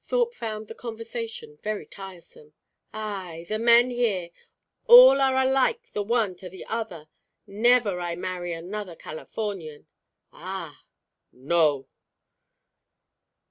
Thorpe 0.00 0.32
found 0.32 0.66
the 0.68 0.74
conversation 0.74 1.58
very 1.62 1.84
tiresome. 1.84 2.54
"Ay! 2.94 3.44
The 3.50 3.58
men 3.58 3.90
here 3.90 4.30
all 4.86 5.20
are 5.20 5.36
alike 5.36 5.92
the 5.92 6.02
one 6.02 6.36
to 6.36 6.48
the 6.48 6.64
other. 6.64 7.06
Never 7.46 8.00
I 8.00 8.16
marry 8.16 8.54
another 8.54 8.96
Californian." 8.96 9.86
"Ah!" 10.32 10.84
"No!" 11.34 11.86